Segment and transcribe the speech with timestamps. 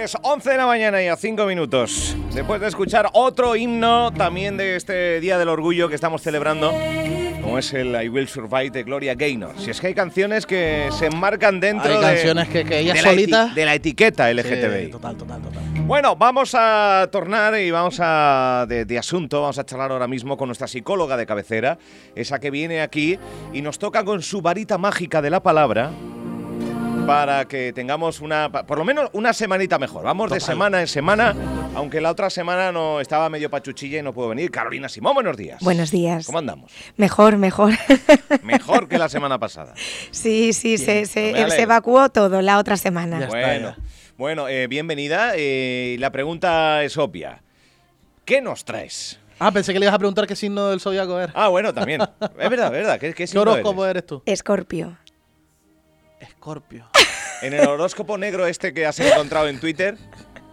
[0.00, 2.16] Pues 11 de la mañana y a 5 minutos.
[2.32, 6.72] Después de escuchar otro himno también de este Día del Orgullo que estamos celebrando,
[7.42, 9.52] como es el I Will Survive de Gloria Gaynor.
[9.58, 12.94] Si es que hay canciones que se enmarcan dentro Hay de, canciones que, que ella
[12.94, 13.46] de, la solita.
[13.48, 14.90] eti- de la etiqueta Sí, LGTBI.
[14.90, 15.62] total, total, total.
[15.82, 20.38] Bueno, vamos a tornar y vamos a de, de asunto, vamos a charlar ahora mismo
[20.38, 21.76] con nuestra psicóloga de cabecera,
[22.14, 23.18] esa que viene aquí
[23.52, 25.90] y nos toca con su varita mágica de la palabra
[27.06, 30.04] para que tengamos una, por lo menos una semanita mejor.
[30.04, 31.34] Vamos de semana en semana,
[31.74, 34.50] aunque la otra semana no estaba medio pachuchilla y no puedo venir.
[34.50, 35.60] Carolina Simón, buenos días.
[35.62, 36.26] Buenos días.
[36.26, 36.72] ¿Cómo andamos?
[36.96, 37.72] Mejor, mejor.
[38.42, 39.74] Mejor que la semana pasada.
[40.10, 41.50] sí, sí, se, alegro.
[41.50, 43.18] se evacuó todo la otra semana.
[43.20, 43.76] Ya Bueno,
[44.16, 45.32] bueno, eh, bienvenida.
[45.36, 47.42] eh, la pregunta es obvia.
[48.24, 49.18] ¿Qué nos traes?
[49.42, 51.32] Ah, pensé que le ibas a preguntar qué signo del zodiaco era.
[51.34, 52.02] Ah, bueno, también.
[52.02, 53.00] Es verdad, es verdad.
[53.00, 53.90] ¿Qué, qué ¿Qué signo horóscopo eres?
[54.02, 54.22] eres tú?
[54.26, 54.98] Escorpio.
[56.20, 56.86] Escorpio.
[57.42, 59.96] En el horóscopo negro este que has encontrado en Twitter.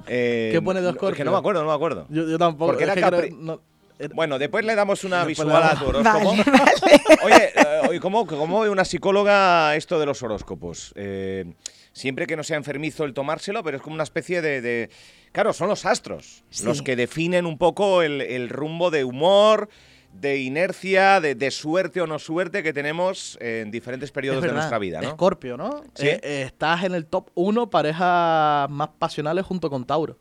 [0.07, 1.17] eh, ¿Qué pone de Escorpio?
[1.17, 2.05] Que no me acuerdo, no me acuerdo.
[2.09, 2.71] Yo, yo tampoco.
[2.71, 3.61] Porque es era que creo- Capri- no,
[3.99, 6.29] era- Bueno, después le damos una Después visual a tu horóscopo.
[6.37, 7.01] Vale, vale.
[7.23, 10.93] Oye, eh, oye, ¿cómo, ¿cómo ve una psicóloga esto de los horóscopos?
[10.95, 11.43] Eh,
[11.91, 14.61] siempre que no sea enfermizo el tomárselo, pero es como una especie de...
[14.61, 14.89] de-
[15.33, 16.63] Claro, son los astros Sí.
[16.63, 19.67] los que definen un poco el, el rumbo de humor,
[20.13, 24.79] de inercia, de, de suerte o no suerte que tenemos en diferentes periodos de nuestra
[24.79, 25.09] vida, ¿no?
[25.09, 25.83] Escorpio, ¿no?
[25.93, 26.07] Sí.
[26.07, 30.17] Eh, eh, estás en el top 1 parejas más pasionales junto con Tauro.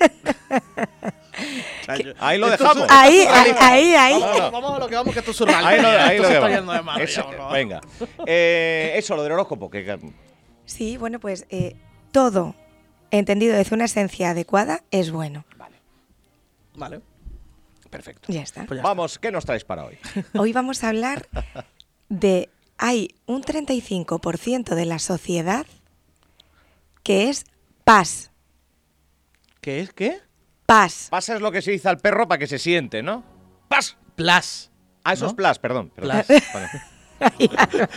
[2.20, 2.86] Ahí lo Esto dejamos.
[2.90, 4.20] Ahí, ahí, ahí, ahí.
[4.20, 5.64] Vamos, vamos- vamos a lo que vamos, que esto es surreal.
[5.66, 6.56] Ahí lo, ahí esto lo se está dejamos.
[6.56, 7.80] yendo de madre, Eso, ya, venga.
[8.26, 9.70] Eh, eso, lo del horóscopo.
[9.70, 9.98] Que,
[10.66, 11.74] Sí, bueno, pues eh,
[12.12, 12.54] todo
[13.10, 15.44] entendido desde una esencia adecuada es bueno.
[16.76, 17.00] Vale.
[17.90, 18.32] Perfecto.
[18.32, 18.64] Ya está.
[18.66, 19.98] Pues ya Vamos, ¿qué nos traes para hoy?
[20.38, 21.28] Hoy vamos a hablar
[22.08, 25.66] de hay un 35% de la sociedad
[27.02, 27.44] que es
[27.84, 28.30] paz.
[29.60, 30.18] ¿Qué es qué?
[30.66, 31.08] Paz.
[31.10, 33.24] Pasa es lo que se dice al perro para que se siente, ¿no?
[33.68, 33.96] ¡Pas!
[34.14, 34.70] Plus.
[35.04, 35.30] Ah, eso ¿No?
[35.30, 35.90] es plus, perdón.
[35.90, 36.22] perdón.
[36.52, 36.68] Vale.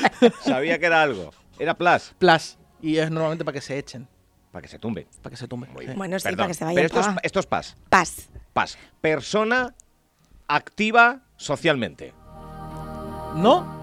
[0.44, 1.32] Sabía que era algo.
[1.60, 2.58] Era plus, Plus.
[2.82, 4.08] Y es normalmente para que se echen,
[4.52, 5.08] para que se tumbe.
[5.22, 5.48] para que se.
[5.48, 5.98] Muy bien.
[5.98, 6.38] Bueno, sí, Perdón.
[6.38, 7.18] para que se vaya Pero esto es, paz.
[7.24, 7.76] esto es paz.
[7.90, 8.30] Paz.
[8.54, 8.78] Paz.
[9.00, 9.74] Persona
[10.56, 12.14] activa socialmente.
[13.36, 13.82] ¿No?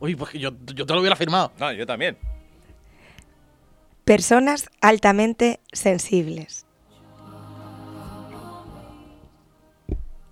[0.00, 1.52] Uy, pues que yo, yo te lo hubiera firmado.
[1.58, 2.16] No, yo también.
[4.04, 6.66] Personas altamente sensibles.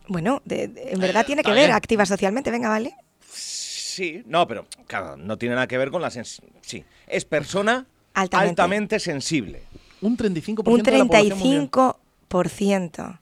[0.09, 1.77] Bueno, de- de- en verdad tiene que Está ver bien.
[1.77, 2.93] activa socialmente, venga, ¿vale?
[3.33, 7.87] Sí, no, pero claro, no tiene nada que ver con la sens- Sí, es persona
[8.15, 8.51] Altamente.
[8.51, 9.63] altamente sensible.
[10.01, 11.71] Un 35% Un de la población mundial.
[11.71, 13.20] 35%.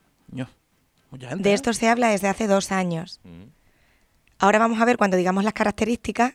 [1.11, 1.55] Coño, mucha gente, De ¿eh?
[1.55, 3.21] esto se habla desde hace dos años.
[4.39, 6.35] Ahora vamos a ver, cuando digamos las características,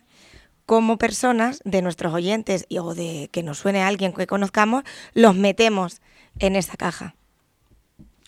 [0.66, 4.84] cómo personas de nuestros oyentes y, o de que nos suene a alguien que conozcamos,
[5.14, 6.02] los metemos
[6.40, 7.16] en esa caja.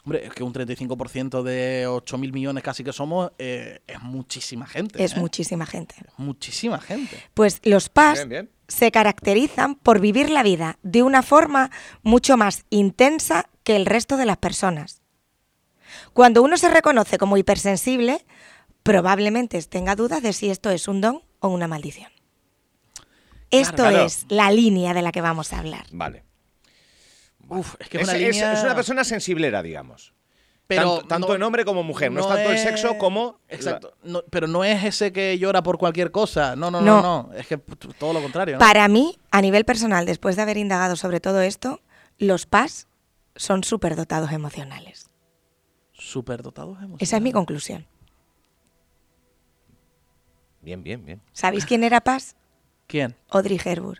[0.04, 5.04] Hombre, es que un 35% de 8.000 millones casi que somos eh, es muchísima gente.
[5.04, 5.20] Es ¿eh?
[5.20, 5.96] muchísima gente.
[6.18, 7.18] Muchísima gente.
[7.34, 8.50] Pues los PAS Bien, bien.
[8.68, 11.72] se caracterizan por vivir la vida de una forma
[12.04, 15.02] mucho más intensa que el resto de las personas.
[16.14, 18.26] Cuando uno se reconoce como hipersensible,
[18.84, 22.12] probablemente tenga dudas de si esto es un don o una maldición.
[23.52, 24.06] Esto Claro.
[24.06, 25.86] es la línea de la que vamos a hablar.
[25.92, 26.24] Vale.
[27.48, 28.54] Uf, es que es, una es- línea...
[28.54, 30.14] es una persona sensiblera, digamos.
[30.68, 32.12] pero tanto tanto no- en hombre como mujer.
[32.12, 33.40] No, es tanto el sexo como.
[33.48, 33.94] la- Exacto.
[34.04, 36.56] No, pero no es ese que llora por cualquier cosa.
[36.56, 37.28] No, no, no, No.
[37.30, 37.34] no.
[37.38, 38.56] Es que todo lo contrario.
[38.56, 38.60] ¿no?
[38.60, 41.82] Para mí, a nivel personal, después de haber indagado sobre todo esto,
[42.18, 42.88] los PAS
[43.36, 45.05] son superdotados emocionales.
[46.06, 47.02] Superdotados emocionales.
[47.02, 47.88] Esa es mi conclusión.
[50.62, 51.22] Bien, bien, bien.
[51.34, 52.36] ¿Sabéis quién era PAS?
[52.88, 53.16] ¿Quién?
[53.30, 54.00] Audrey Hepburn.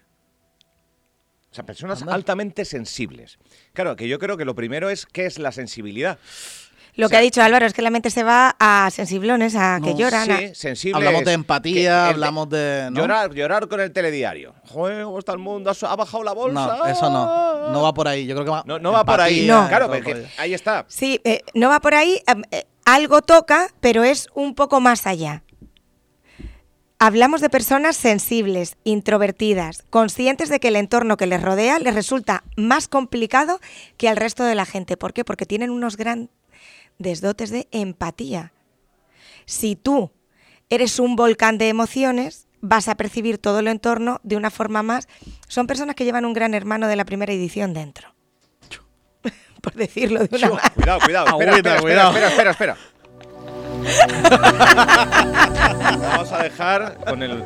[1.52, 2.14] O sea, personas Anda.
[2.14, 3.40] altamente sensibles.
[3.74, 6.20] Claro, que yo creo que lo primero es qué es la sensibilidad.
[6.98, 9.80] Lo O que ha dicho Álvaro es que la mente se va a sensiblones, a
[9.84, 10.32] que No, lloran.
[10.32, 10.96] a- Sí, sensible.
[10.98, 12.88] Hablamos de empatía, hablamos de.
[12.92, 13.02] ¿no?
[13.02, 14.54] Llorar, llorar con el telediario.
[14.70, 15.72] Joder, ¿cómo está el mundo?
[15.82, 16.78] ¿Ha, bajado la bolsa?
[16.78, 17.70] No, eso no.
[17.72, 18.26] No va por ahí.
[18.26, 18.64] Yo creo que va.
[18.66, 19.46] No, no va por ahí.
[19.46, 19.68] No.
[19.68, 20.54] Claro, porque por ahí.
[20.54, 20.86] está.
[20.88, 22.22] Sí, eh, no va por ahí.
[22.28, 25.44] em, eh, algo toca, pero es un poco más allá.
[26.98, 32.44] Hablamos de personas sensibles, introvertidas, conscientes de que el entorno que les rodea les resulta
[32.56, 33.60] más complicado
[33.98, 34.96] que al resto de la gente.
[34.96, 35.26] ¿Por qué?
[35.26, 36.30] Porque tienen unos grandes
[36.98, 38.54] dotes de empatía.
[39.46, 40.12] Si tú
[40.70, 45.08] eres un volcán de emociones, vas a percibir todo el entorno de una forma más.
[45.48, 48.14] Son personas que llevan un gran hermano de la primera edición dentro.
[49.62, 50.70] Por decirlo de una manera.
[50.74, 51.28] Cuidado, cuidado.
[51.28, 52.18] Espera, Agüita, espera, cuidado.
[52.18, 52.78] espera, espera, espera,
[56.00, 57.44] Vamos a dejar con el.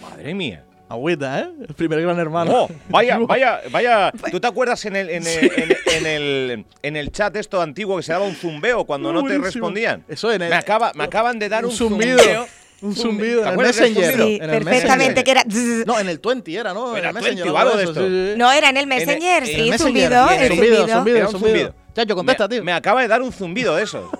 [0.00, 0.64] Madre mía.
[0.94, 1.48] Agüita, ¿eh?
[1.68, 2.52] El primer gran hermano.
[2.64, 4.12] Oh, vaya, vaya, vaya.
[4.30, 7.60] ¿Tú te acuerdas en el, en el, en el- en el, en el chat esto
[7.60, 10.04] antiguo que se daba un zumbeo cuando no te respondían?
[10.08, 12.18] Eso en el- me, acaba, me acaban de dar un, un zumbido.
[12.18, 12.46] zumbeo.
[12.82, 14.10] Un Zumbi- zumbido ¿Te en el acuerdas del Messenger.
[14.12, 14.26] zumbido?
[14.28, 15.24] Sí, en el perfectamente, Messenger.
[15.24, 15.30] que
[15.70, 15.84] era...
[15.86, 16.96] No, en el 20 era, ¿no?
[16.96, 17.52] Era en el 20 Messenger.
[17.54, 18.02] o algo de eso, esto.
[18.06, 18.38] sí, sí, sí.
[18.38, 20.96] No, era en el En el- Messenger, en sí, el Messenger, zumbido, el zumbido, zumbido.
[20.98, 21.16] zumbido.
[21.16, 21.74] Era un zumbido.
[21.94, 22.64] Chacho, contesta, me, tío.
[22.64, 24.10] Me acaba de dar un zumbido de eso.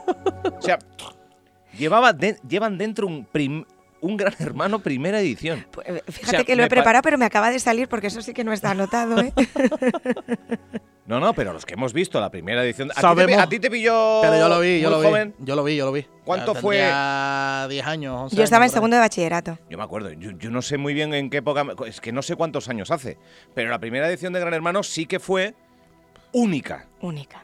[0.59, 0.79] O sea,
[1.77, 3.65] llevaba de- llevan dentro un, prim-
[4.05, 5.67] un gran hermano primera edición.
[5.71, 8.09] Pues, Fíjate O sea, que lo he pa- preparado, pero me acaba de salir porque
[8.09, 9.33] eso sí que no está anotado, ¿eh?
[11.07, 12.91] No, no, pero los que hemos visto la primera edición.
[12.91, 15.07] ¿A, ti te, Sabemos- a ti te pilló Pero yo lo vi, yo lo vi.
[15.07, 15.35] joven?
[15.39, 16.07] Yo lo vi, yo lo vi.
[16.25, 16.77] ¿Cuánto Ya fue?
[16.77, 19.59] tendría 10 años, 11 Yo estaba en años, segundo de bachillerato.
[19.69, 22.23] Yo me acuerdo, yo, yo no sé muy bien en qué época, es que no
[22.23, 23.19] sé cuántos años hace,
[23.55, 25.55] pero la primera edición de Gran Hermano sí que fue
[26.33, 26.87] única.
[27.03, 27.44] Única.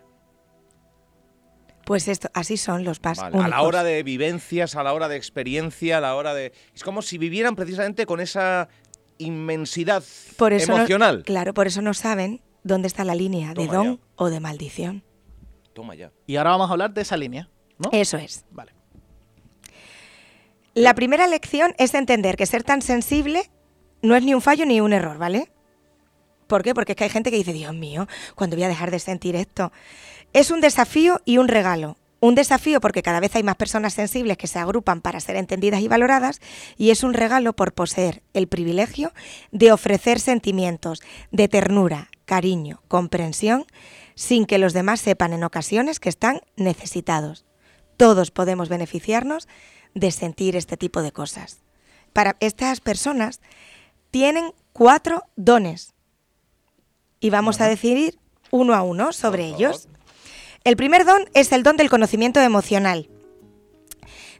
[1.90, 5.08] Pues esto, así son los pas Vale, a la hora de vivencias, a la hora
[5.08, 6.52] de experiencia, a la hora de...
[6.72, 8.69] Es como si vivieran precisamente con esa
[9.19, 10.00] inmensidad
[10.37, 11.25] Por eso no- emocional.
[11.25, 14.02] claro, por eso no saben dónde está la línea de don ya.
[14.14, 15.02] o de maldición.
[15.72, 16.12] Toma ya.
[16.28, 17.90] Y ahora vamos a hablar de esa línea, ¿no?
[17.90, 18.44] Eso es.
[18.52, 18.70] Vale.
[20.75, 23.50] La primera lección es entender que ser tan sensible
[24.00, 25.50] no es ni un fallo ni un error, ¿vale?
[26.46, 26.75] ¿Por qué?
[26.75, 29.36] Porque es que hay gente que dice, Dios mío, ¿cuándo voy a dejar de sentir
[29.36, 29.72] esto?
[30.32, 31.97] Es un desafío y un regalo.
[32.21, 35.81] Un desafío porque cada vez hay más personas sensibles que se agrupan para ser entendidas
[35.81, 36.41] y valoradas
[36.77, 39.12] y es un regalo por poseer el privilegio
[39.50, 41.00] de ofrecer sentimientos
[41.32, 43.65] de ternura, cariño, comprensión,
[44.15, 47.47] sin que los demás sepan en ocasiones que están necesitados.
[47.97, 49.49] Todos podemos beneficiarnos
[49.94, 51.62] de sentir este tipo de cosas.
[52.12, 53.41] Para estas personas
[54.11, 55.94] tienen cuatro dones
[57.19, 58.19] y vamos a decidir
[58.50, 59.88] uno a uno sobre ellos.
[60.62, 63.08] El primer don es el don del conocimiento emocional.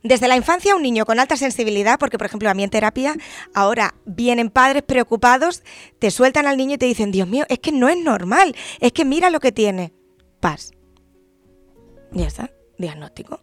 [0.03, 3.15] Desde la infancia, un niño con alta sensibilidad, porque por ejemplo a mí en terapia
[3.55, 5.63] ahora vienen padres preocupados,
[5.99, 8.93] te sueltan al niño y te dicen, Dios mío, es que no es normal, es
[8.93, 9.93] que mira lo que tiene.
[10.41, 10.73] Paz.
[12.13, 13.43] Ya está, diagnóstico.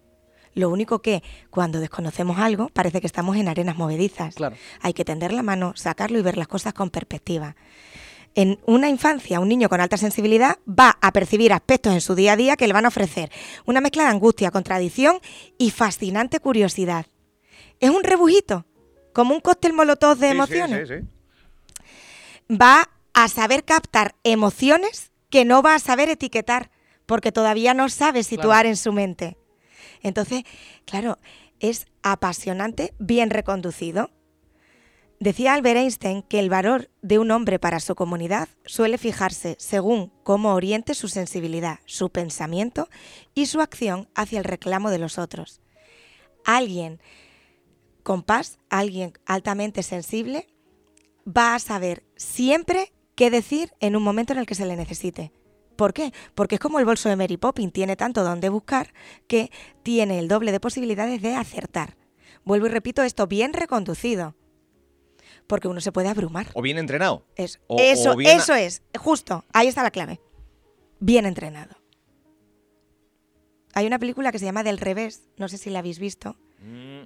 [0.53, 1.21] Lo único que
[1.51, 4.33] cuando desconocemos algo parece que estamos en arenas movedizas.
[4.33, 4.55] Claro.
[4.81, 7.55] Hay que tender la mano, sacarlo y ver las cosas con perspectiva.
[8.37, 12.33] En una infancia, un niño con alta sensibilidad va a percibir aspectos en su día
[12.33, 13.31] a día que le van a ofrecer
[13.65, 15.17] una mezcla de angustia, contradicción
[15.57, 17.07] y fascinante curiosidad.
[17.79, 18.67] Es un rebujito,
[19.11, 20.87] como un cóctel molotov de Sí, emociones.
[20.87, 22.55] sí, sí.
[22.55, 26.69] Va a saber captar emociones que no va a saber etiquetar,
[27.07, 28.69] porque todavía no sabe situar Claro.
[28.69, 29.35] en su mente.
[30.03, 30.43] Entonces,
[30.85, 31.17] claro,
[31.59, 34.11] es apasionante, bien reconducido.
[35.19, 40.13] Decía Albert Einstein que el valor de un hombre para su comunidad suele fijarse según
[40.23, 42.87] cómo oriente su sensibilidad, su pensamiento
[43.33, 45.59] y su acción hacia el reclamo de los otros.
[46.45, 47.01] Alguien
[48.03, 50.47] con paz, alguien altamente sensible,
[51.27, 55.33] va a saber siempre qué decir en un momento en el que se le necesite.
[55.75, 56.13] ¿Por qué?
[56.35, 58.93] Porque es como el bolso de Mary Poppins, tiene tanto donde buscar
[59.27, 59.51] que
[59.83, 61.97] tiene el doble de posibilidades de acertar.
[62.45, 64.36] Vuelvo y repito esto, bien reconducido.
[65.47, 66.47] Porque uno se puede abrumar.
[66.53, 67.25] O bien entrenado.
[67.35, 70.19] Eso, O- eso, o bien- eso es, justo, ahí está la clave.
[70.99, 71.75] Bien entrenado.
[73.73, 76.35] Hay una película que se llama Del revés, no sé si la habéis visto.
[76.61, 77.05] Mm,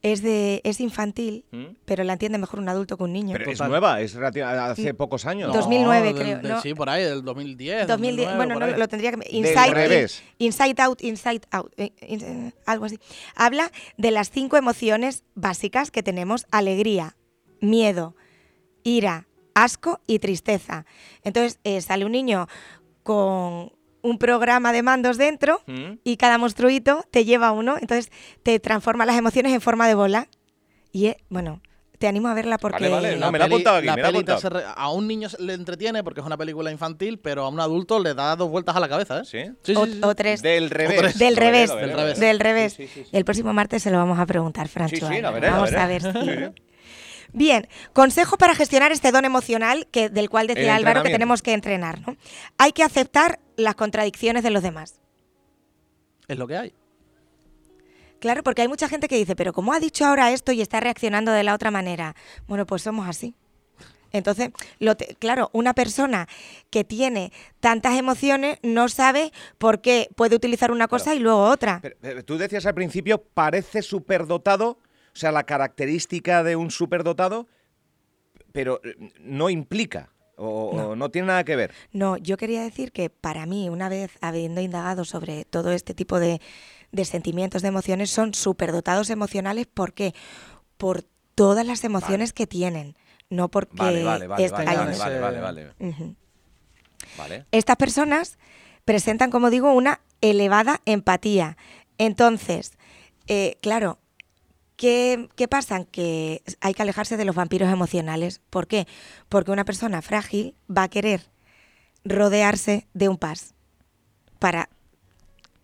[0.00, 1.64] Es de es infantil, mm.
[1.84, 3.32] pero la entiende mejor un adulto que un niño.
[3.36, 5.48] Pero es nueva, es hace pocos años.
[5.48, 5.54] No.
[5.54, 6.60] 2009 del- creo, del- no.
[6.62, 7.88] Sí, por ahí, del 2010.
[7.88, 7.88] 2010,
[8.28, 9.16] 2009, bueno, no, lo tendría que...
[9.16, 10.22] Del Inside, revés.
[10.38, 13.00] inside Out, Inside Out, eh, in- eh, algo así.
[13.34, 17.16] Habla de las cinco emociones básicas que tenemos, alegría,
[17.60, 18.14] miedo,
[18.84, 20.86] ira, asco y tristeza.
[21.24, 22.46] Entonces eh, sale un niño
[23.02, 23.72] con
[24.02, 25.98] un programa de mandos dentro Mm.
[26.04, 28.10] y cada monstruito te lleva uno, entonces
[28.42, 30.28] te transforma las emociones en forma de bola.
[30.92, 31.60] Y eh, bueno,
[31.98, 32.88] te animo a verla porque...
[32.88, 35.08] vale, no, La me la peli- aquí, la me la peli hace re- a un
[35.08, 38.36] niño se- le entretiene porque es una película infantil, pero a un adulto le da
[38.36, 39.24] dos vueltas a la cabeza, ¿eh?
[39.24, 39.38] ¿Sí?
[39.64, 40.00] Sí, sí, o, sí.
[40.02, 40.40] o tres.
[40.42, 41.18] Del revés.
[41.18, 42.20] Del Lo veré, revés, del revés.
[42.20, 42.72] Del revés.
[42.74, 43.10] Sí, sí, sí, sí.
[43.16, 44.94] El próximo martes se lo vamos a preguntar, Francho.
[45.08, 45.82] Sí, sí, la la Vamos veré.
[45.82, 46.08] a ver si...
[46.12, 46.62] Sí.
[47.32, 51.42] Bien, consejo para gestionar este don emocional que, del cual decía El Álvaro que tenemos
[51.42, 52.00] que entrenar.
[52.06, 52.16] ¿no?
[52.56, 55.00] Hay que aceptar las contradicciones de los demás.
[56.26, 56.74] Es lo que hay.
[58.20, 60.80] Claro, porque hay mucha gente que dice, pero ¿cómo ha dicho ahora esto y está
[60.80, 62.16] reaccionando de la otra manera?
[62.48, 63.34] Bueno, pues somos así.
[64.10, 66.26] Entonces, lo te- claro, una persona
[66.70, 67.30] que tiene
[67.60, 71.78] tantas emociones no sabe por qué puede utilizar una cosa y luego otra.
[71.82, 74.78] Pero, pero tú decías al principio, parece superdotado,
[75.18, 77.48] o sea, la característica de un superdotado,
[78.52, 81.72] pero eh, no implica o, o no tiene nada que ver.
[81.90, 86.20] No, yo quería decir que para mí, una vez habiendo indagado sobre todo este tipo
[86.20, 86.40] de,
[86.92, 89.66] de sentimientos, de emociones, son superdotados emocionales.
[89.66, 90.14] ¿Por qué?
[90.76, 91.02] Por
[91.34, 92.96] todas las emociones que tienen,
[93.28, 95.72] no porque Vale, vale, vale, vale, vale, vale, vale.
[97.16, 97.46] Vale.
[97.50, 98.38] Estas personas
[98.84, 101.56] presentan, como digo, una elevada empatía.
[101.98, 102.78] Entonces,
[103.26, 103.98] eh, claro,
[104.78, 105.84] ¿qué, ¿qué pasa?
[105.84, 108.40] Que hay que alejarse de los vampiros emocionales.
[108.48, 108.86] ¿Por qué?
[109.28, 111.20] Porque una persona frágil va a querer
[112.04, 113.54] rodearse de un paz
[114.38, 114.70] para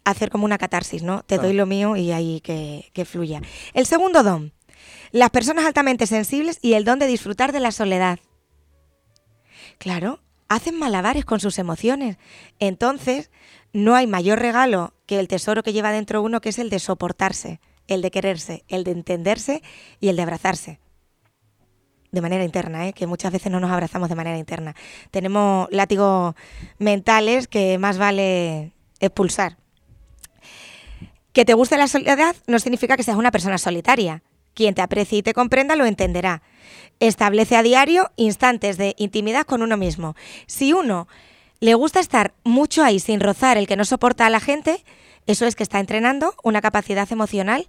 [0.04, 1.22] hacer como una catarsis, ¿no?
[1.22, 1.48] Te Claro.
[1.48, 3.40] doy lo mío y ahí que, que fluya.
[3.72, 4.52] El segundo don,
[5.12, 8.18] las personas altamente sensibles y el don de disfrutar de la soledad.
[9.78, 12.18] Claro, hacen malabares con sus emociones.
[12.58, 13.30] Entonces,
[13.72, 16.78] no hay mayor regalo que el tesoro que lleva dentro uno, que es el de
[16.80, 19.62] soportarse, el de quererse, el de entenderse
[20.00, 20.80] y el de abrazarse.
[22.12, 22.92] De manera interna, ¿eh?
[22.92, 24.74] que muchas veces no nos abrazamos de manera interna.
[25.10, 26.34] Tenemos látigos
[26.78, 29.56] mentales que más vale expulsar.
[31.32, 34.22] Que te guste la soledad no significa que seas una persona solitaria.
[34.54, 36.42] Quien te aprecie y te comprenda lo entenderá.
[37.00, 40.14] Establece a diario instantes de intimidad con uno mismo.
[40.46, 41.08] Si uno
[41.58, 44.84] le gusta estar mucho ahí sin rozar el que no soporta a la gente,
[45.26, 47.66] eso es que está entrenando una capacidad emocional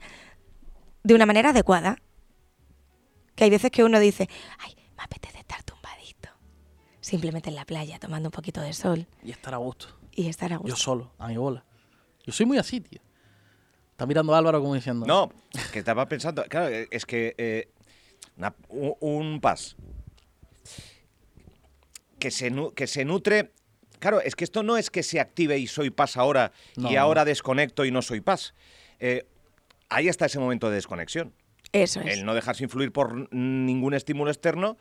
[1.03, 1.97] de una manera adecuada.
[3.35, 6.29] Que hay veces que uno dice, ay, me apetece estar tumbadito.
[7.01, 9.87] Simplemente en la playa, tomando un poquito de sol Y estar a gusto.
[10.11, 10.69] y estar a gusto.
[10.69, 11.63] Yo solo, a mi bola.
[12.25, 13.01] Yo soy muy así, tío.
[13.91, 15.05] Está mirando a Álvaro como diciendo.
[15.05, 15.31] No,
[15.71, 17.69] que estaba pensando, claro, es que eh,
[18.37, 19.75] una- un, un pas
[22.19, 23.53] que se, que se nutre...
[24.05, 27.25] Claro, es que esto no es que se active y soy paz ahora y ahora
[27.25, 28.53] desconecto y no soy paz.
[28.99, 29.25] Eh,
[29.89, 31.33] ahí está ese momento de desconexión.
[31.71, 32.19] Eso es.
[32.19, 34.77] El no dejarse influir por ningún estímulo externo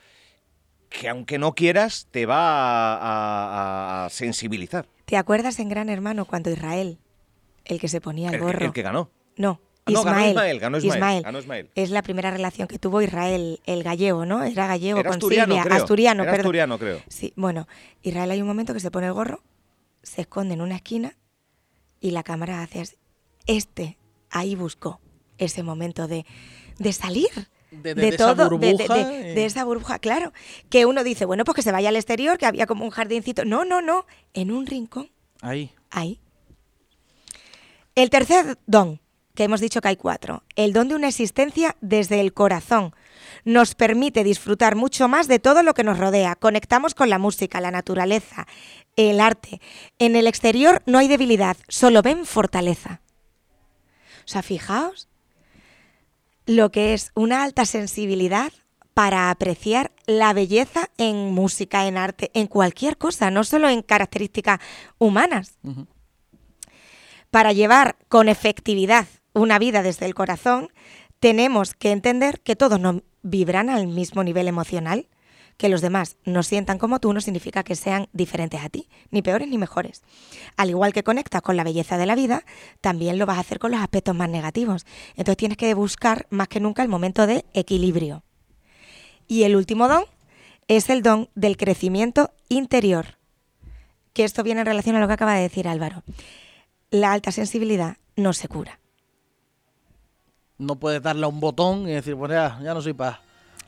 [0.90, 2.36] que aunque no quieras te va
[2.96, 2.98] a,
[4.02, 4.86] a- a sensibilizar.
[5.06, 6.98] ¿Te acuerdas en Gran Hermano cuando Israel,
[7.64, 8.66] el que se ponía el El que, gorro?
[8.66, 9.10] el que ganó.
[9.36, 10.30] No, Ah, no, ganó Ismael.
[10.30, 11.70] Ismael, ganó Ismael, ganó Ismael.
[11.74, 14.42] Es la primera relación que tuvo Israel, el gallego, ¿no?
[14.42, 15.64] Era gallego Era con asturiano, Silvia.
[15.64, 15.76] creo.
[15.82, 16.46] Asturiano, Era perdón.
[16.46, 17.02] asturiano, creo.
[17.08, 17.68] Sí, bueno,
[18.02, 19.42] Israel hay un momento que se pone el gorro,
[20.02, 21.16] se esconde en una esquina
[22.00, 22.96] y la cámara hace así.
[23.46, 23.98] Este
[24.30, 25.00] ahí buscó
[25.36, 26.24] ese momento de,
[26.78, 27.28] de salir.
[27.70, 29.34] De- de- de esa todo, de- de- burbuja, de- eh.
[29.34, 30.32] de esa burbuja, claro.
[30.70, 33.44] Que uno dice, bueno, pues que se vaya al exterior, que había como un jardincito.
[33.44, 34.06] No, no, no.
[34.32, 35.10] En un rincón,
[35.42, 35.72] Ahí.
[35.90, 36.20] ahí.
[37.94, 39.00] El tercer don,
[39.34, 42.94] que hemos dicho que hay cuatro, el don de una existencia desde el corazón.
[43.44, 46.36] Nos permite disfrutar mucho más de todo lo que nos rodea.
[46.36, 48.46] Conectamos con la música, la naturaleza,
[48.96, 49.60] el arte.
[49.98, 53.00] En el exterior no hay debilidad, solo ven fortaleza.
[54.24, 55.08] O sea, fijaos
[56.46, 58.52] lo que es una alta sensibilidad
[58.94, 64.60] para apreciar la belleza en música, en arte, en cualquier cosa, no solo en características
[64.98, 65.58] humanas
[67.34, 70.70] para llevar con efectividad una vida desde el corazón,
[71.20, 75.08] tenemos que entender que todos no vibran al mismo nivel emocional.
[75.56, 79.22] Que los demás no sientan como tú no significa que sean diferentes a ti, ni
[79.22, 80.02] peores ni mejores.
[80.56, 82.44] Al igual que conectas con la belleza de la vida,
[82.80, 84.84] también lo vas a hacer con los aspectos más negativos.
[85.10, 88.24] Entonces tienes que buscar más que nunca el momento de equilibrio.
[89.28, 90.04] Y el último don
[90.66, 93.18] es el don del crecimiento interior.
[94.12, 96.02] Que esto viene en relación a lo que acaba de decir Álvaro
[96.94, 98.78] la alta sensibilidad no se cura.
[100.58, 103.18] No puedes darle a un botón y decir, pues ya, ya no soy paz.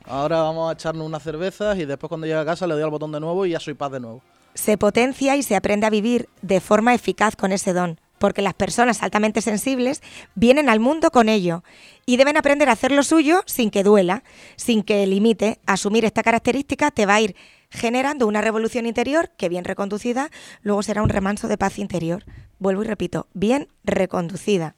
[0.05, 2.89] Ahora vamos a echarnos unas cervezas y después cuando llegue a casa le doy al
[2.89, 4.21] botón de nuevo y ya soy paz de nuevo.
[4.53, 8.53] Se potencia y se aprende a vivir de forma eficaz con ese don, porque las
[8.53, 10.01] personas altamente sensibles
[10.33, 11.61] vienen al mundo con ello
[12.05, 14.23] y deben aprender a hacer lo suyo sin que duela,
[14.55, 15.59] sin que limite.
[15.65, 17.35] Asumir esta característica te va a ir
[17.69, 22.23] generando una revolución interior que bien reconducida luego será un remanso de paz interior.
[22.59, 24.76] Vuelvo y repito, bien reconducida.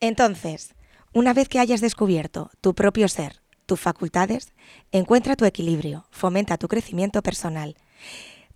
[0.00, 0.74] Entonces,
[1.12, 4.54] Una vez que hayas descubierto tu propio ser, tus facultades,
[4.92, 7.74] encuentra tu equilibrio, fomenta tu crecimiento personal.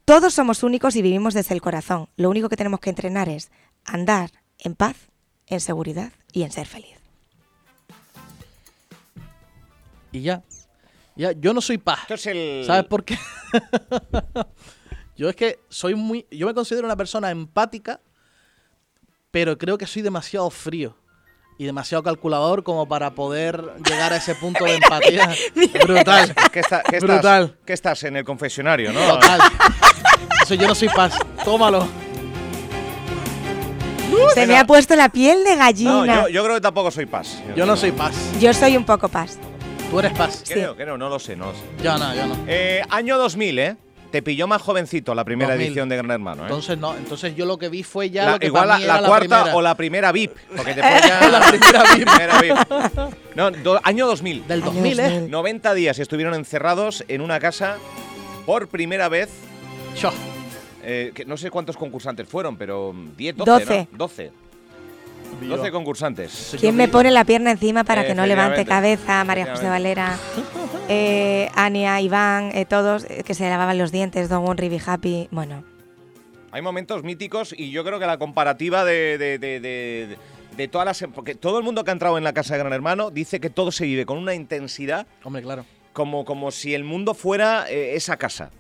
[0.04, 2.08] Todos somos únicos y vivimos desde el corazón.
[2.16, 3.50] Lo único que tenemos que entrenar es
[3.84, 4.94] andar en paz,
[5.48, 6.96] en seguridad y en ser feliz.
[10.12, 10.44] Y ya.
[11.16, 12.02] Ya, yo no soy paz.
[12.02, 12.64] Esto es el...
[12.64, 13.18] ¿Sabes por qué?
[15.16, 16.24] yo es que soy muy.
[16.30, 18.00] Yo me considero una persona empática,
[19.32, 20.96] pero creo que soy demasiado frío
[21.56, 25.30] y demasiado calculador como para poder llegar a ese punto de empatía.
[25.84, 26.34] Brutal.
[26.52, 27.44] ¿Qué, está- qué Brutal.
[27.44, 29.00] Estás, ¿Qué estás en el confesionario, no?
[29.00, 29.40] Total.
[30.42, 31.16] Eso yo no soy paz.
[31.44, 31.86] Tómalo.
[34.34, 36.22] Se me ha puesto la piel de No, gallina.
[36.22, 37.40] yo, yo creo que tampoco soy paz.
[37.56, 38.14] Yo no soy paz.
[38.40, 39.38] Yo soy un poco paz.
[39.90, 40.42] Tú eres paz.
[40.48, 41.60] Creo, creo, no lo sé, no lo sé.
[41.82, 42.36] Yo no, yo no.
[42.46, 43.76] Eh, año 2000, ¿eh?
[44.14, 45.66] Te pilló más jovencito la primera 2000.
[45.66, 46.46] edición de Gran Hermano, ¿eh?
[46.46, 46.94] Entonces no.
[46.96, 48.98] Entonces yo lo que vi fue ya La- lo que igual para la, mí la
[48.98, 49.56] era cuarta primera.
[49.56, 50.36] o la primera VIP.
[50.56, 51.28] Porque ya.
[51.28, 52.08] La primera VIP.
[52.08, 53.34] primera VIP.
[53.34, 54.46] No, do- año 2000.
[54.46, 55.02] Del Año 2000, ¿eh?
[55.10, 55.30] 2000.
[55.32, 57.78] 90 días estuvieron encerrados en una casa
[58.46, 59.30] por primera vez.
[59.96, 60.12] Cho.
[60.84, 63.50] eh, que no sé cuántos concursantes fueron, pero 10, 12.
[63.50, 63.88] Doce.
[63.90, 63.98] ¿no?
[63.98, 64.32] 12.
[65.48, 66.56] 12 concursantes.
[66.60, 69.24] ¿Quién me pone la pierna encima para que no levante cabeza?
[69.24, 70.16] María José Valera,
[70.88, 75.28] eh, Ania, Iván, eh, todos eh, que se lavaban los dientes, Don One Be Happy.
[75.30, 75.64] Bueno,
[76.52, 80.16] Hay momentos míticos y yo creo que la comparativa de, de, de- de-
[80.56, 81.04] de todas las.
[81.12, 83.50] Porque todo el mundo que ha entrado en la casa de Gran Hermano dice que
[83.50, 85.64] todo se vive con una intensidad Hombre, claro.
[85.92, 88.50] como, como si el mundo fuera eh, esa casa.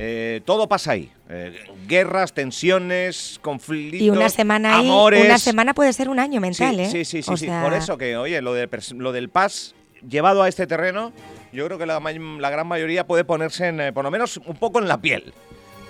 [0.00, 1.10] Eh, todo pasa ahí.
[1.28, 4.00] Eh, guerras, tensiones, conflictos.
[4.00, 5.24] y una semana ahí, amores.
[5.24, 6.88] una semana puede ser un año mental, sí, ¿eh?
[6.90, 7.46] Sí, sí, sí, O sí.
[7.46, 9.74] sea, Por eso que, oye, lo, de pers- lo del PAS
[10.08, 11.12] llevado a este terreno,
[11.52, 14.78] yo creo que la, gran mayoría puede ponerse, en, eh, por lo menos, un poco
[14.78, 15.34] en la piel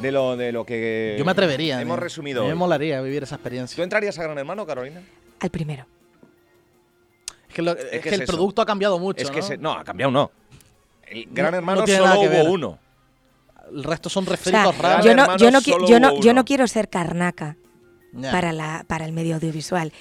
[0.00, 1.78] de lo, de lo que Yo me atrevería.
[1.80, 2.44] hemos me- resumido.
[2.44, 2.56] Me hoy.
[2.58, 3.84] molaría vivir esa ¿Tú experiencia.
[3.84, 5.02] entrarías a Gran Hermano, Carolina?
[5.40, 5.84] Al primero.
[7.48, 8.32] Es que, lo- es que que es el eso.
[8.32, 9.22] producto ha cambiado mucho.
[9.22, 9.46] es que ¿no?
[9.46, 10.30] se- no, ha cambiado no.
[11.06, 12.78] El Gran No- Hermano no solo hubo uno.
[13.72, 15.04] El resto son O sea, refritos raros.
[15.04, 17.56] yo no, yo, no, yo, no, yo quiero ser carnaca
[18.30, 19.92] para, la, para el medio audiovisual.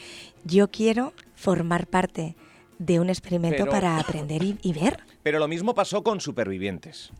[0.43, 2.35] Yo quiero formar parte
[2.79, 4.99] de un experimento Pero- para aprender y, y ver.
[5.23, 7.11] Pero lo mismo pasó con Supervivientes.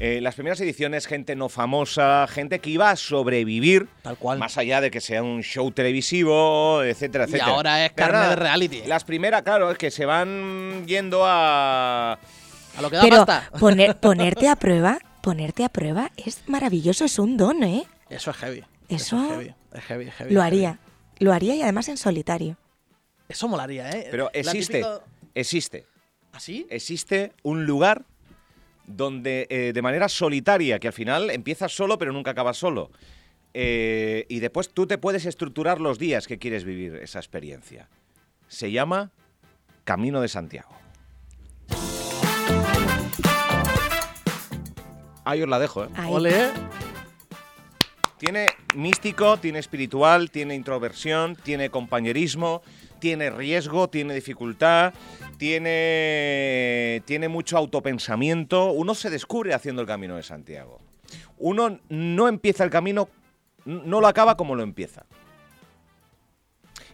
[0.00, 4.38] Eh, las primeras ediciones, gente no famosa, gente que iba a sobrevivir, Tal cual.
[4.38, 7.50] más allá de que sea un show televisivo, etcétera, Y etcétera.
[7.52, 8.82] ahora es carne nada, de reality.
[8.86, 12.12] Las primeras, claro, es que se van yendo a...
[12.14, 13.50] A lo que da Pero pasta.
[13.60, 17.86] poner, ponerte a prueba, ponerte a prueba es maravilloso, es un don, ¿eh?
[18.10, 18.64] Eso es heavy.
[18.88, 19.54] Eso- es heavy.
[19.72, 20.56] Es heavy, es heavy, Lo heavy.
[20.66, 20.78] haría.
[21.18, 22.56] Lo haría y además en solitario.
[23.28, 24.08] Eso molaría, ¿eh?
[24.10, 25.00] Pero existe, típica-
[25.34, 25.86] existe,
[26.32, 26.66] ¿Así?
[26.68, 28.04] existe un lugar
[28.86, 32.90] donde eh, de manera solitaria, que al final empiezas solo pero nunca acabas solo,
[33.54, 37.88] eh, y después tú te puedes estructurar los días que quieres vivir esa experiencia.
[38.48, 39.10] Se llama
[39.84, 40.74] Camino de Santiago.
[45.24, 45.88] Ahí os la dejo, ¿eh?
[45.96, 46.12] Ahí.
[46.12, 46.50] Ole.
[48.18, 52.62] Tiene místico, tiene espiritual, tiene introversión, tiene compañerismo,
[53.00, 54.94] tiene riesgo, tiene dificultad,
[55.38, 58.70] tiene, tiene mucho autopensamiento.
[58.70, 60.78] Uno se descubre haciendo el camino de Santiago.
[61.38, 63.08] Uno no empieza el camino,
[63.64, 65.04] no lo acaba como lo empieza.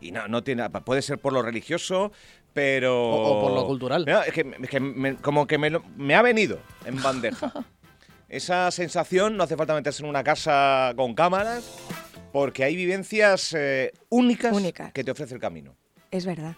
[0.01, 2.11] Y no, no tiene, puede ser por lo religioso,
[2.55, 3.05] pero...
[3.05, 4.05] O- o por lo cultural.
[4.07, 7.53] No, es que, es que me- como que me ha venido en bandeja.
[8.29, 11.65] Esa sensación no hace falta meterse en una casa con cámaras,
[12.33, 14.93] porque hay vivencias eh, únicas, Únicas.
[14.93, 15.75] que te ofrece el camino.
[16.11, 16.55] Es verdad.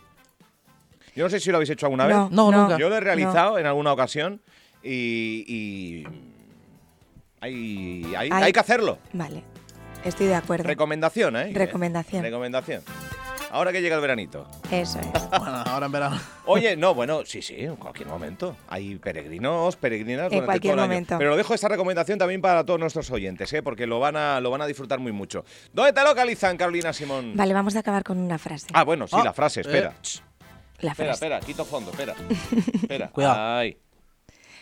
[1.14, 2.32] Yo no sé si lo habéis hecho alguna No, vez.
[2.36, 2.76] No, nunca.
[2.78, 4.40] Yo lo he realizado en alguna ocasión
[4.82, 6.04] y, y
[7.40, 8.98] hay, hay- Hay- hay que hacerlo.
[9.12, 9.42] Vale.
[10.04, 10.64] Estoy de acuerdo.
[10.64, 11.50] Recomendación, ¿eh?
[11.52, 12.22] Recomendación.
[12.22, 12.82] Recomendación.
[13.50, 14.46] Ahora que llega el veranito.
[14.70, 15.06] Eso es.
[15.30, 16.20] Bueno, ahora en verano.
[16.46, 18.56] Oye, no, bueno, sí, sí, en cualquier momento.
[18.68, 20.88] Hay peregrinos, peregrinas En durante cualquier todo el año.
[20.88, 21.18] momento.
[21.18, 23.62] Pero dejo esta recomendación también para todos nuestros oyentes, ¿eh?
[23.62, 25.44] porque lo van, a, lo van a disfrutar muy mucho.
[25.72, 27.32] ¿Dónde te localizan, Carolina Simón?
[27.36, 28.66] Vale, vamos a acabar con una frase.
[28.72, 29.90] Ah, bueno, sí, Ah, la frase, espera.
[29.90, 30.02] eh.
[30.02, 30.22] Ch,
[30.80, 31.10] la espera, frase.
[31.26, 32.14] espera, quito fondo, espera.
[32.82, 33.08] espera.
[33.10, 33.56] Cuidado.
[33.58, 33.76] Ay.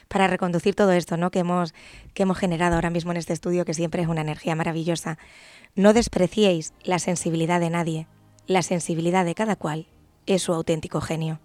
[0.08, 1.30] Para reconducir todo esto, ¿no?
[1.30, 1.74] Que hemos,
[2.14, 5.18] que hemos generado ahora mismo en este estudio, que siempre es una energía maravillosa.
[5.74, 8.06] No despreciéis la sensibilidad de nadie.
[8.48, 9.86] La sensibilidad de cada cual
[10.26, 11.38] es su auténtico genio.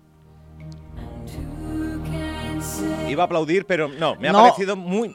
[3.10, 4.40] Iba a aplaudir, pero no, me ha No.
[4.40, 5.14] parecido muy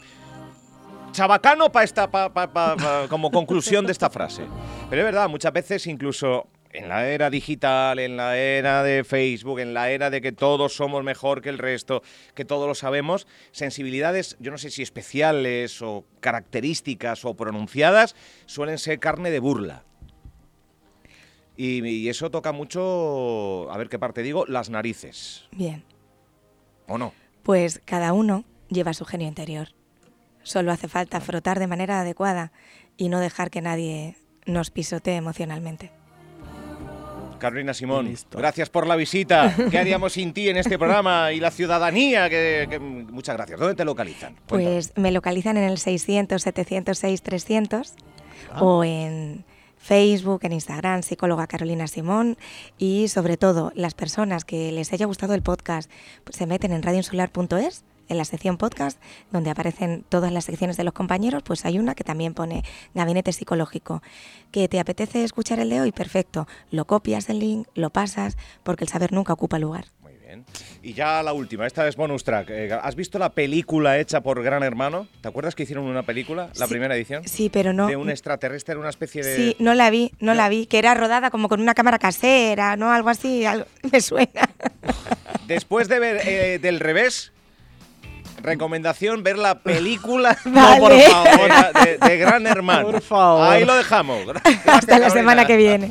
[1.13, 4.43] chabacano para esta pa- pa- pa- pa- como conclusión de esta frase.
[4.91, 9.59] Pero es verdad, muchas veces incluso en la era digital, en la era de Facebook,
[9.59, 12.03] en la era de que todos somos mejor que el resto,
[12.35, 18.77] que todos lo sabemos, sensibilidades, yo no sé si especiales o características o pronunciadas, suelen
[18.77, 19.85] ser carne de burla.
[21.61, 25.49] Y, y eso toca mucho, a ver qué parte digo, las narices.
[25.51, 25.83] Bien.
[26.87, 27.13] ¿O no?
[27.43, 29.71] Pues cada uno lleva su genio interior.
[30.45, 32.53] Solo hace falta frotar de manera adecuada
[32.97, 34.15] y no dejar que nadie
[34.47, 35.91] nos pisotee emocionalmente.
[37.39, 38.37] Carolina Simón, Listo.
[38.39, 39.55] gracias por la visita.
[39.71, 42.29] ¿Qué haríamos sin ti en este programa y la ciudadanía?
[42.29, 43.61] Que, que- muchas gracias.
[43.61, 44.35] ¿Dónde te localizan?
[44.49, 44.73] Cuéntame.
[44.75, 47.95] Pues me localizan en el 600 706 300
[48.53, 48.63] Ah.
[48.63, 49.45] o en
[49.89, 52.37] Facebook, en Instagram, psicóloga Carolina Simón
[52.77, 55.91] y sobre todo las personas que les haya gustado el podcast
[56.25, 59.01] pues se meten en radioinsular.es en la sección podcast
[59.33, 63.33] donde aparecen todas las secciones de los compañeros, pues hay una que también pone gabinete
[63.33, 64.03] psicológico.
[64.51, 65.93] ¿Que te apetece escuchar el de hoy?
[65.93, 66.47] Perfecto.
[66.71, 69.87] Lo copias el link, lo pasas, porque el saber nunca ocupa lugar.
[70.29, 70.45] Bien.
[70.83, 72.51] Y ya la última, esta es bonus track.
[72.51, 75.09] Eh, ¿Has visto la película hecha por Gran Hermano?
[75.23, 77.27] ¿Te acuerdas que hicieron una película, la Sí, primera edición?
[77.27, 77.87] Sí, pero no.
[77.87, 79.35] De un extraterrestre, una especie de...
[79.37, 80.35] Sí, no la vi, no No.
[80.35, 82.93] la vi, que era rodada como con una cámara casera, ¿no?
[82.93, 84.51] Algo así, algo- me suena.
[85.47, 87.33] Después de ver eh, del revés,
[88.43, 90.79] recomendación ver la película Vale.
[90.81, 91.51] por favor,
[91.85, 92.91] de, de Gran Hermano.
[92.91, 93.49] Por favor.
[93.49, 94.27] Ahí lo dejamos.
[94.27, 95.11] Gracias, Hasta la Carolina.
[95.11, 95.91] semana que viene.